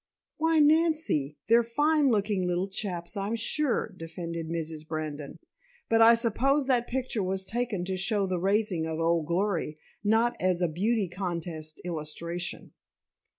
[0.37, 1.37] "Why Nancy!
[1.47, 4.87] They're fine looking little chaps, I'm sure," defended Mrs.
[4.87, 5.37] Brandon.
[5.89, 10.35] "But I suppose that picture was taken to show the raising of Old Glory, not
[10.41, 12.73] as a beauty contest illustration."